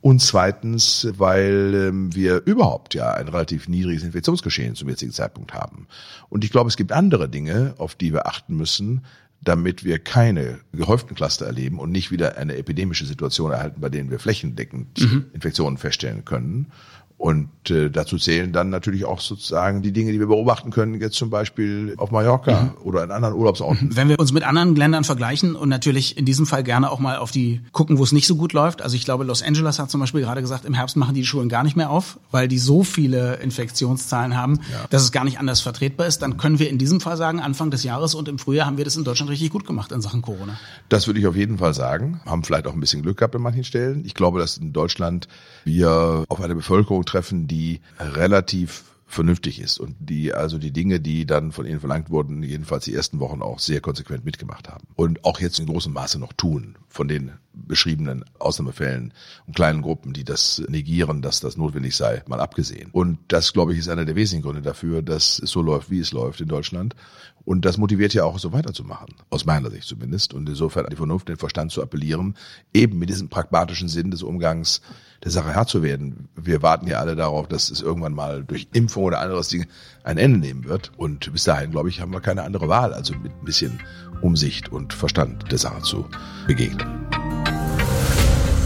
Und 0.00 0.20
zweitens, 0.20 1.08
weil 1.16 1.88
ähm, 1.88 2.14
wir 2.14 2.42
überhaupt 2.44 2.92
ja 2.92 3.14
ein 3.14 3.26
relativ 3.26 3.68
niedriges 3.68 4.02
Infektionsgeschehen 4.02 4.74
zum 4.74 4.90
jetzigen 4.90 5.12
Zeitpunkt 5.12 5.54
haben. 5.54 5.88
Und 6.28 6.44
ich 6.44 6.50
glaube, 6.50 6.68
es 6.68 6.76
gibt 6.76 6.92
andere 6.92 7.26
Dinge, 7.26 7.74
auf 7.78 7.94
die 7.94 8.12
wir 8.12 8.26
achten 8.26 8.54
müssen, 8.54 9.06
damit 9.44 9.84
wir 9.84 9.98
keine 9.98 10.60
gehäuften 10.72 11.14
Cluster 11.14 11.46
erleben 11.46 11.78
und 11.78 11.92
nicht 11.92 12.10
wieder 12.10 12.36
eine 12.38 12.56
epidemische 12.56 13.06
Situation 13.06 13.52
erhalten, 13.52 13.80
bei 13.80 13.90
denen 13.90 14.10
wir 14.10 14.18
flächendeckend 14.18 15.00
mhm. 15.00 15.26
Infektionen 15.32 15.78
feststellen 15.78 16.24
können. 16.24 16.72
Und 17.16 17.48
äh, 17.70 17.90
dazu 17.90 18.18
zählen 18.18 18.52
dann 18.52 18.68
natürlich 18.70 19.04
auch 19.06 19.20
sozusagen 19.20 19.80
die 19.82 19.92
Dinge, 19.92 20.12
die 20.12 20.20
wir 20.20 20.26
beobachten 20.26 20.70
können, 20.70 21.00
jetzt 21.00 21.16
zum 21.16 21.30
Beispiel 21.30 21.94
auf 21.96 22.10
Mallorca 22.10 22.62
mhm. 22.62 22.86
oder 22.86 23.04
in 23.04 23.10
anderen 23.10 23.34
Urlaubsorten. 23.34 23.96
Wenn 23.96 24.08
wir 24.08 24.18
uns 24.18 24.32
mit 24.32 24.42
anderen 24.42 24.76
Ländern 24.76 25.04
vergleichen 25.04 25.56
und 25.56 25.68
natürlich 25.68 26.18
in 26.18 26.26
diesem 26.26 26.44
Fall 26.44 26.62
gerne 26.62 26.90
auch 26.90 26.98
mal 26.98 27.16
auf 27.16 27.30
die 27.30 27.62
gucken, 27.72 27.98
wo 27.98 28.04
es 28.04 28.12
nicht 28.12 28.26
so 28.26 28.36
gut 28.36 28.52
läuft. 28.52 28.82
Also 28.82 28.96
ich 28.96 29.04
glaube, 29.04 29.24
Los 29.24 29.42
Angeles 29.42 29.78
hat 29.78 29.90
zum 29.90 30.00
Beispiel 30.00 30.20
gerade 30.20 30.42
gesagt, 30.42 30.64
im 30.66 30.74
Herbst 30.74 30.96
machen 30.96 31.14
die, 31.14 31.24
die 31.24 31.26
Schulen 31.26 31.48
gar 31.48 31.64
nicht 31.64 31.76
mehr 31.76 31.88
auf, 31.88 32.18
weil 32.30 32.48
die 32.48 32.58
so 32.58 32.84
viele 32.84 33.36
Infektionszahlen 33.36 34.36
haben, 34.36 34.60
ja. 34.70 34.84
dass 34.90 35.02
es 35.02 35.10
gar 35.10 35.24
nicht 35.24 35.38
anders 35.38 35.62
vertretbar 35.62 36.06
ist. 36.06 36.20
Dann 36.20 36.36
können 36.36 36.58
wir 36.58 36.68
in 36.68 36.76
diesem 36.76 37.00
Fall 37.00 37.16
sagen, 37.16 37.40
Anfang 37.40 37.70
des 37.70 37.82
Jahres 37.82 38.14
und 38.14 38.28
im 38.28 38.38
Frühjahr 38.38 38.66
haben 38.66 38.76
wir 38.76 38.84
das 38.84 38.96
in 38.96 39.04
Deutschland 39.04 39.30
richtig 39.30 39.50
gut 39.50 39.66
gemacht 39.66 39.90
in 39.92 40.02
Sachen 40.02 40.20
Corona. 40.20 40.58
Das 40.90 41.06
würde 41.06 41.18
ich 41.20 41.26
auf 41.26 41.36
jeden 41.36 41.56
Fall 41.56 41.72
sagen. 41.72 42.20
Haben 42.26 42.44
vielleicht 42.44 42.66
auch 42.66 42.74
ein 42.74 42.80
bisschen 42.80 43.00
Glück 43.00 43.16
gehabt 43.16 43.34
an 43.34 43.40
manchen 43.40 43.64
Stellen. 43.64 44.04
Ich 44.04 44.12
glaube, 44.12 44.38
dass 44.38 44.58
in 44.58 44.74
Deutschland 44.74 45.28
wir 45.64 46.24
auf 46.28 46.42
eine 46.42 46.54
Bevölkerung 46.54 47.03
treffen, 47.04 47.46
die 47.46 47.80
relativ 47.98 48.84
vernünftig 49.06 49.60
ist 49.60 49.78
und 49.78 49.96
die 50.00 50.34
also 50.34 50.58
die 50.58 50.72
Dinge, 50.72 51.00
die 51.00 51.24
dann 51.26 51.52
von 51.52 51.66
ihnen 51.66 51.80
verlangt 51.80 52.10
wurden, 52.10 52.42
jedenfalls 52.42 52.84
die 52.84 52.94
ersten 52.94 53.20
Wochen 53.20 53.42
auch 53.42 53.58
sehr 53.58 53.80
konsequent 53.80 54.24
mitgemacht 54.24 54.68
haben 54.68 54.86
und 54.96 55.24
auch 55.24 55.40
jetzt 55.40 55.58
in 55.58 55.66
großem 55.66 55.92
Maße 55.92 56.18
noch 56.18 56.32
tun 56.32 56.76
von 56.88 57.08
den 57.08 57.32
beschriebenen 57.52 58.24
Ausnahmefällen 58.38 59.12
und 59.46 59.54
kleinen 59.54 59.82
Gruppen, 59.82 60.12
die 60.12 60.24
das 60.24 60.62
negieren, 60.68 61.22
dass 61.22 61.40
das 61.40 61.56
notwendig 61.56 61.94
sei, 61.96 62.22
mal 62.26 62.40
abgesehen. 62.40 62.90
Und 62.92 63.18
das, 63.28 63.52
glaube 63.52 63.72
ich, 63.72 63.78
ist 63.78 63.88
einer 63.88 64.04
der 64.04 64.16
wesentlichen 64.16 64.42
Gründe 64.42 64.62
dafür, 64.62 65.02
dass 65.02 65.38
es 65.38 65.50
so 65.50 65.62
läuft, 65.62 65.90
wie 65.90 66.00
es 66.00 66.12
läuft 66.12 66.40
in 66.40 66.48
Deutschland. 66.48 66.96
Und 67.44 67.64
das 67.64 67.76
motiviert 67.76 68.14
ja 68.14 68.24
auch, 68.24 68.38
so 68.38 68.52
weiterzumachen. 68.52 69.14
Aus 69.30 69.44
meiner 69.44 69.70
Sicht 69.70 69.86
zumindest. 69.86 70.32
Und 70.32 70.48
insofern 70.48 70.86
an 70.86 70.90
die 70.90 70.96
Vernunft, 70.96 71.28
den 71.28 71.36
Verstand 71.36 71.72
zu 71.72 71.82
appellieren, 71.82 72.36
eben 72.72 72.98
mit 72.98 73.10
diesem 73.10 73.28
pragmatischen 73.28 73.88
Sinn 73.88 74.10
des 74.10 74.22
Umgangs 74.22 74.80
der 75.22 75.30
Sache 75.30 75.54
Herr 75.54 75.66
zu 75.66 75.82
werden. 75.82 76.28
Wir 76.36 76.62
warten 76.62 76.86
ja 76.86 76.98
alle 76.98 77.16
darauf, 77.16 77.48
dass 77.48 77.70
es 77.70 77.80
irgendwann 77.80 78.14
mal 78.14 78.44
durch 78.44 78.68
Impfung 78.72 79.04
oder 79.04 79.20
anderes 79.20 79.48
Ding 79.48 79.66
ein 80.04 80.18
Ende 80.18 80.38
nehmen 80.38 80.64
wird. 80.64 80.92
Und 80.96 81.32
bis 81.32 81.44
dahin, 81.44 81.70
glaube 81.70 81.88
ich, 81.88 82.00
haben 82.00 82.12
wir 82.12 82.20
keine 82.20 82.42
andere 82.42 82.68
Wahl, 82.68 82.94
also 82.94 83.14
mit 83.14 83.32
ein 83.32 83.44
bisschen 83.44 83.80
Umsicht 84.22 84.70
und 84.70 84.92
Verstand 84.92 85.50
der 85.50 85.58
Sache 85.58 85.82
zu 85.82 86.06
begegnen. 86.46 86.88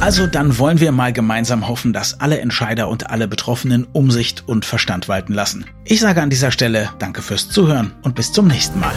Also 0.00 0.28
dann 0.28 0.58
wollen 0.58 0.80
wir 0.80 0.92
mal 0.92 1.12
gemeinsam 1.12 1.66
hoffen, 1.66 1.92
dass 1.92 2.20
alle 2.20 2.40
Entscheider 2.40 2.88
und 2.88 3.10
alle 3.10 3.26
Betroffenen 3.26 3.84
Umsicht 3.92 4.44
und 4.46 4.64
Verstand 4.64 5.08
walten 5.08 5.34
lassen. 5.34 5.64
Ich 5.84 5.98
sage 6.00 6.22
an 6.22 6.30
dieser 6.30 6.52
Stelle 6.52 6.90
Danke 7.00 7.20
fürs 7.20 7.48
Zuhören 7.48 7.90
und 8.02 8.14
bis 8.14 8.32
zum 8.32 8.46
nächsten 8.46 8.78
Mal. 8.78 8.94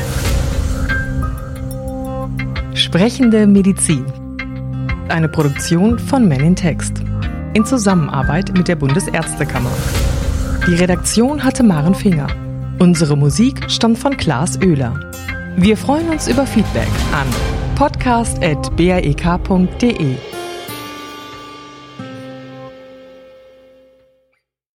Sprechende 2.75 3.48
Medizin. 3.48 4.05
Eine 5.10 5.27
Produktion 5.27 5.98
von 5.98 6.27
Men 6.27 6.41
in 6.41 6.55
Text. 6.55 7.01
In 7.53 7.65
Zusammenarbeit 7.65 8.55
mit 8.55 8.67
der 8.67 8.75
Bundesärztekammer. 8.75 9.72
Die 10.67 10.75
Redaktion 10.75 11.43
hatte 11.43 11.63
Maren 11.63 11.96
Finger. 11.96 12.27
Unsere 12.77 13.17
Musik 13.17 13.60
stammt 13.70 13.98
von 13.98 14.15
Klaas 14.15 14.60
Oehler. 14.62 15.00
Wir 15.58 15.75
freuen 15.75 16.10
uns 16.10 16.27
über 16.27 16.46
Feedback 16.46 16.88
an 17.12 17.25
podcast.baek.de. 17.75 20.30